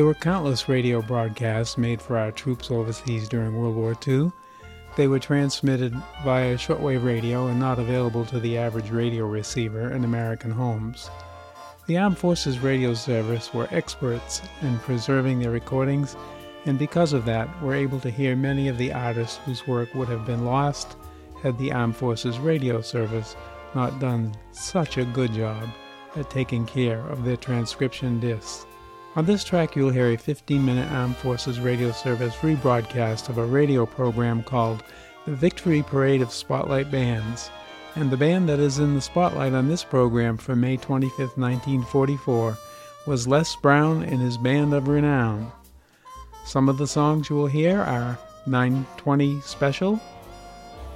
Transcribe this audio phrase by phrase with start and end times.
[0.00, 4.32] There were countless radio broadcasts made for our troops overseas during World War II.
[4.96, 5.94] They were transmitted
[6.24, 11.10] via shortwave radio and not available to the average radio receiver in American homes.
[11.86, 16.16] The Armed Forces Radio Service were experts in preserving their recordings,
[16.64, 20.08] and because of that, were able to hear many of the artists whose work would
[20.08, 20.96] have been lost
[21.42, 23.36] had the Armed Forces Radio Service
[23.74, 25.68] not done such a good job
[26.16, 28.64] at taking care of their transcription discs.
[29.16, 33.44] On this track, you'll hear a 15 minute Armed Forces Radio Service rebroadcast of a
[33.44, 34.84] radio program called
[35.26, 37.50] The Victory Parade of Spotlight Bands.
[37.96, 42.56] And the band that is in the spotlight on this program from May 25, 1944,
[43.08, 45.50] was Les Brown and his Band of Renown.
[46.44, 50.00] Some of the songs you will hear are 920 Special,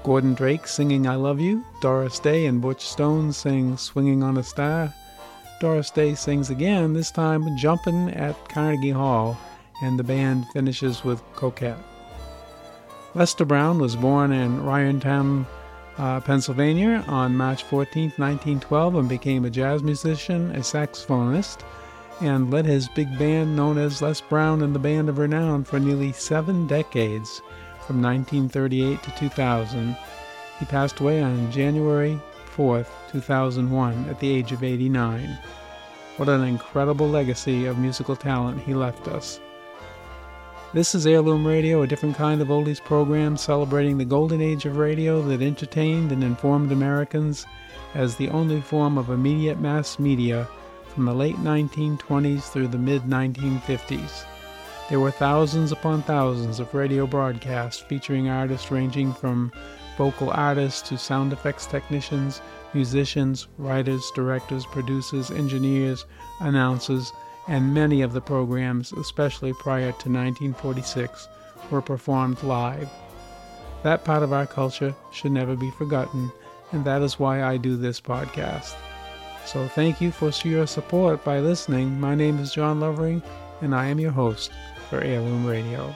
[0.04, 4.44] Gordon Drake singing I Love You, Doris Day and Butch Stone sing Swinging on a
[4.44, 4.94] Star,
[5.64, 9.34] Doris Day sings again, this time Jumpin' at Carnegie Hall,
[9.80, 11.78] and the band finishes with Coquette.
[13.14, 15.46] Lester Brown was born in Reinerton,
[15.96, 21.60] uh, Pennsylvania on March 14, 1912, and became a jazz musician, a saxophonist,
[22.20, 25.80] and led his big band known as Les Brown and the Band of Renown for
[25.80, 27.40] nearly seven decades,
[27.86, 29.96] from 1938 to 2000.
[30.58, 32.20] He passed away on January
[32.56, 35.38] 4th, 2001, at the age of 89.
[36.16, 39.40] What an incredible legacy of musical talent he left us.
[40.72, 44.76] This is Heirloom Radio, a different kind of oldies program celebrating the golden age of
[44.76, 47.46] radio that entertained and informed Americans
[47.94, 50.48] as the only form of immediate mass media
[50.86, 54.24] from the late 1920s through the mid 1950s.
[54.88, 59.50] There were thousands upon thousands of radio broadcasts featuring artists ranging from
[59.96, 62.40] vocal artists to sound effects technicians,
[62.72, 66.04] musicians, writers, directors, producers, engineers,
[66.40, 67.12] announcers,
[67.48, 71.28] and many of the programs, especially prior to 1946,
[71.70, 72.88] were performed live.
[73.82, 76.32] That part of our culture should never be forgotten,
[76.72, 78.74] and that is why I do this podcast.
[79.44, 82.00] So thank you for your support by listening.
[82.00, 83.22] My name is John Lovering,
[83.60, 84.50] and I am your host
[84.88, 85.94] for Heirloom Radio.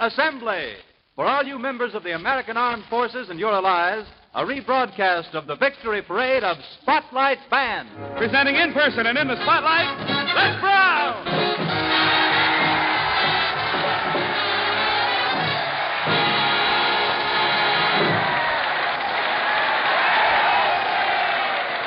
[0.00, 0.72] Assembly!
[1.14, 5.46] For all you members of the American Armed Forces and your allies, a rebroadcast of
[5.46, 7.90] the victory parade of Spotlight Band.
[8.16, 9.88] Presenting in person and in the spotlight,
[10.34, 11.24] Les Brown!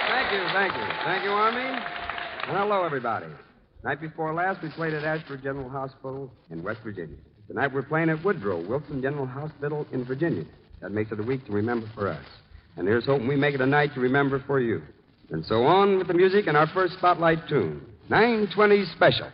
[0.09, 0.93] Thank you, thank you.
[1.03, 1.81] Thank you, Army.
[2.47, 3.25] And hello, everybody.
[3.83, 7.17] Night before last, we played at Ashford General Hospital in West Virginia.
[7.47, 10.45] Tonight we're playing at Woodrow Wilson General Hospital in Virginia.
[10.81, 12.25] That makes it a week to remember for us.
[12.77, 14.81] And here's hoping we make it a night to remember for you.
[15.29, 19.29] And so on with the music and our first spotlight tune 920 Special.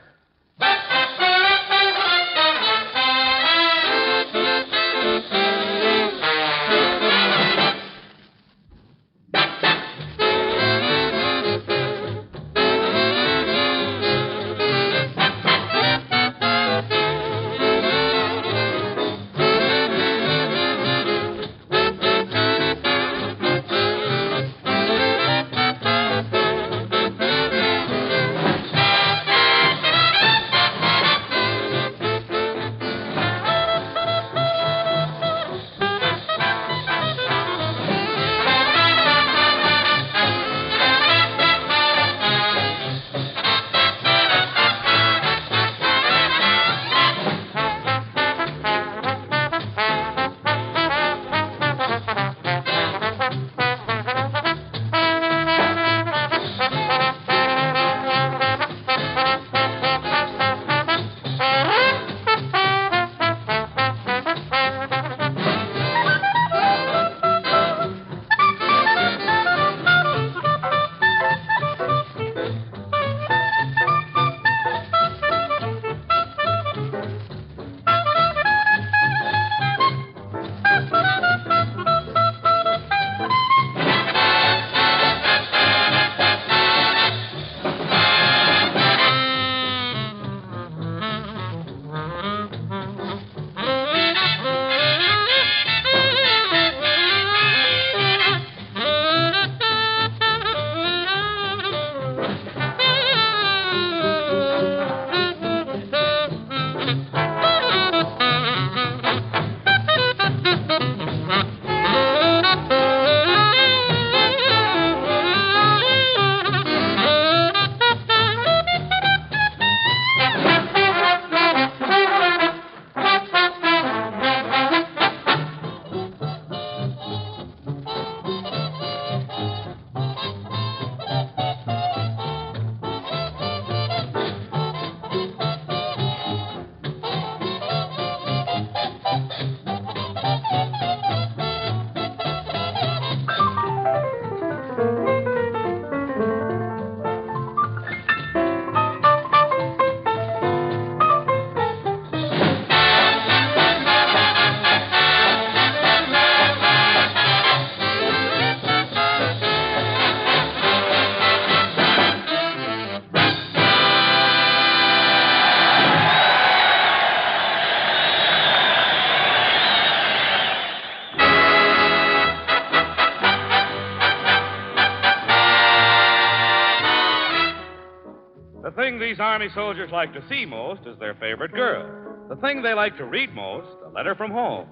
[179.60, 181.86] Soldiers like to see most is their favorite girl.
[182.30, 184.70] The thing they like to read most, a letter from home.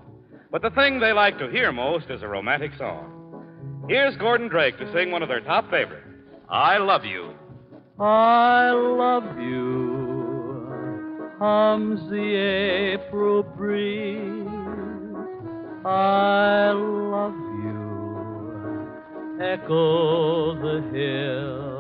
[0.49, 3.83] But the thing they like to hear most is a romantic song.
[3.89, 6.07] Here's Gordon Drake to sing one of their top favorites
[6.49, 7.33] I Love You.
[7.99, 12.35] I love you, hums the
[12.95, 14.47] April breeze.
[15.85, 17.35] I love
[17.65, 21.76] you, echo the hills.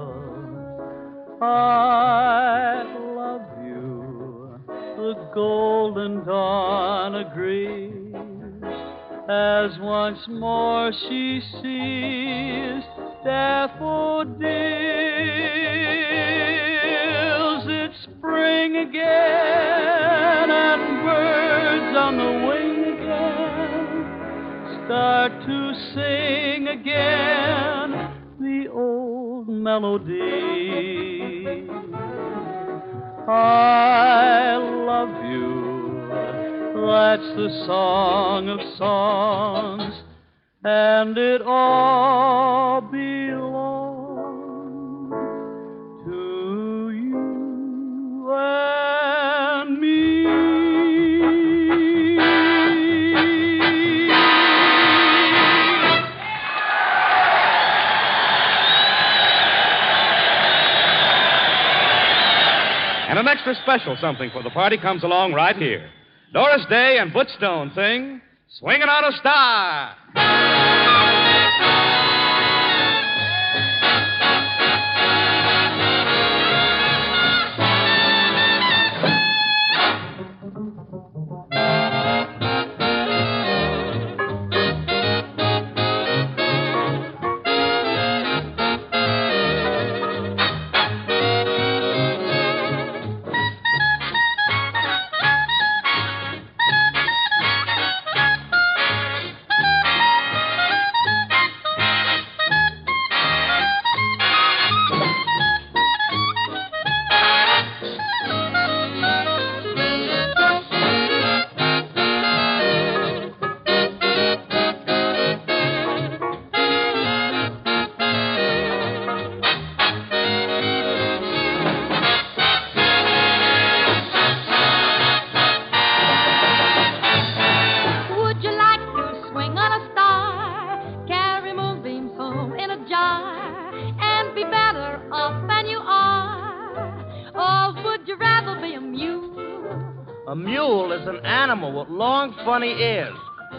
[1.39, 2.83] I
[3.15, 7.93] love you, the golden dawn agrees
[9.29, 12.83] as once more she sees
[13.23, 14.47] daffodils.
[17.67, 27.36] It's spring again, and birds on the wing again start to sing again
[29.67, 30.21] melody.
[33.27, 34.55] I
[34.87, 36.07] love you.
[36.87, 39.93] That's the song of songs,
[40.63, 43.76] and it all belongs
[63.47, 65.89] extra special something for the party comes along right here.
[66.33, 68.21] Doris Day and Butch Stone sing
[68.59, 69.95] Swinging on a Star.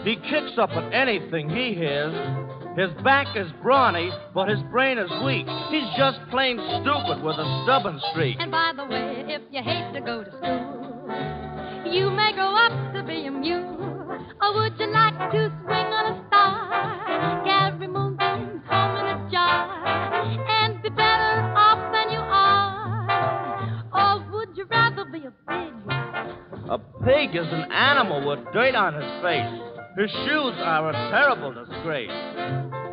[0.09, 2.15] He kicks up at anything he hears.
[2.75, 5.45] His back is brawny, but his brain is weak.
[5.69, 8.37] He's just plain stupid with a stubborn streak.
[8.39, 12.93] And by the way, if you hate to go to school, you may grow up
[12.95, 13.77] to be a mule.
[14.41, 19.85] Or would you like to swing on a star, carry moonbeams home in a jar,
[19.85, 23.85] and be better off than you are?
[23.93, 25.73] Or would you rather be a pig?
[26.67, 29.78] A pig is an animal with dirt on his face.
[29.99, 32.09] His shoes are a terrible disgrace.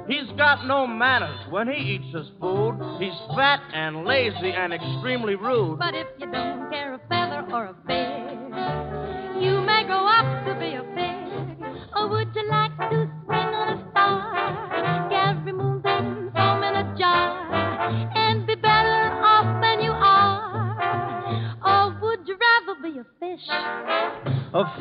[0.09, 2.81] He's got no manners when he eats his food.
[2.99, 5.79] He's fat and lazy and extremely rude.
[5.79, 8.33] But if you don't care a feather or a bear,
[9.41, 11.63] you may grow up to be a pig.
[11.95, 13.16] Or oh, would you like to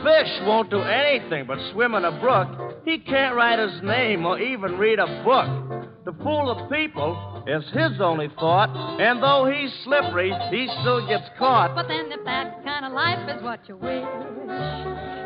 [0.06, 2.48] fish won't do anything but swim in a brook.
[2.86, 5.82] He can't write his name or even read a book.
[6.06, 8.70] To fool the people is his only thought,
[9.02, 11.74] and though he's slippery, he still gets caught.
[11.74, 14.06] But then if that kind of life is what you wish,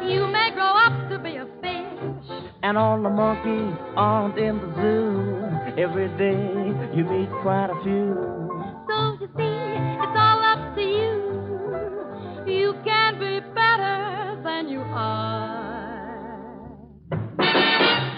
[0.10, 2.40] you may grow up to be a fish.
[2.64, 5.82] And all the monkeys aren't in the zoo.
[5.82, 8.49] Every day you meet quite a few.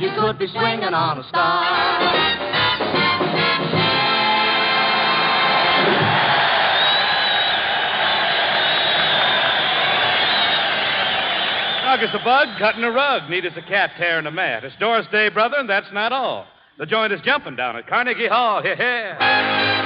[0.02, 1.62] You could be swinging on a star.
[11.84, 13.30] Snug as a bug, cutting a rug.
[13.30, 14.64] Neat as a cat tearing a mat.
[14.64, 16.48] It's Doris Day, brother, and that's not all.
[16.80, 18.64] The joint is jumping down at Carnegie Hall.
[18.66, 19.81] Yeah,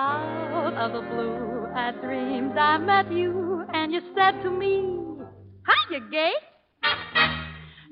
[0.00, 4.96] out of the blue, I dreamed I met you, and you said to me,
[5.68, 6.32] Hiya, gay.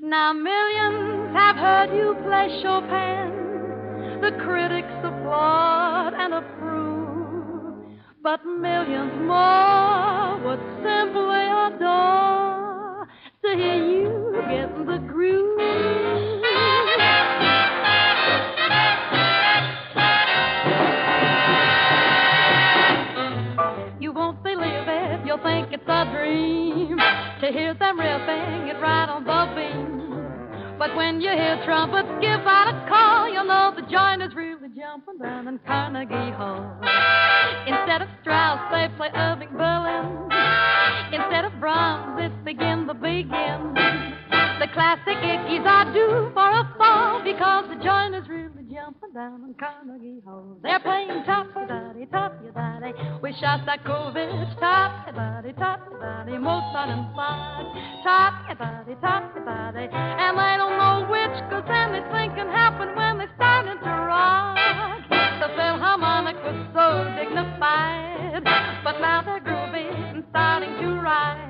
[0.01, 4.21] Now millions have heard you play Chopin.
[4.21, 7.99] The critics applaud and approve.
[8.23, 13.07] But millions more would simply adore
[13.43, 16.38] to hear you get the groove.
[25.43, 30.77] Think it's a dream to hear them riffing it right on the beam.
[30.77, 34.67] But when you hear trumpets give out a call, you'll know the joint is really
[34.75, 36.75] jumping down in Carnegie Hall.
[37.67, 40.27] Instead of Strauss, they play Irving Berlin.
[41.13, 43.73] Instead of Brahms, it's begin the Beguine.
[44.59, 48.58] The classic ickies are due for a fall because the joint is really
[49.13, 50.57] down in Carnegie Hall.
[50.61, 58.57] They're playing top daddy, top daddy, with Shostakovich, top daddy, top daddy, Mozart inside, top
[58.57, 63.79] daddy, top daddy, and they don't know which, cause anything can happen when they started
[63.79, 64.57] to rock.
[65.09, 68.43] The Philharmonic was so dignified,
[68.83, 71.49] but now they're groovy and starting to ride.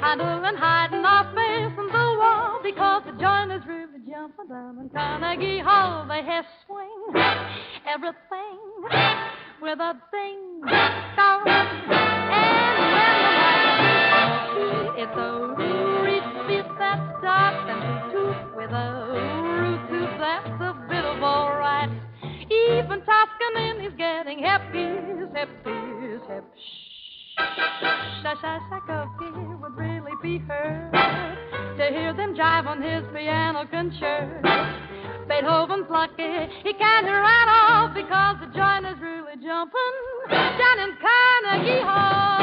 [0.00, 4.88] Handel and Haydn are facing the wall because the joint is really jumping down in
[4.88, 6.06] Carnegie Hall.
[6.08, 6.69] They swing
[7.86, 8.58] everything
[9.60, 10.60] with a ding
[11.16, 11.42] dong.
[11.46, 14.50] And when the lights
[14.98, 15.28] it's a
[16.02, 18.86] reed beat that starts and toot with a
[19.58, 21.90] root tooth that's a bit of alright.
[22.50, 26.44] Even Toscanini is getting hippies, hippies, hip.
[28.22, 30.92] Tchaikovsky would really be heard
[31.78, 34.89] to hear them jive on his piano concert.
[35.40, 39.94] Beethoven's lucky he can't at all because the joint is really jumping
[40.28, 42.40] down in Carnegie Hall.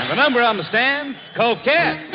[0.00, 2.11] And the number on the stand, Coquette.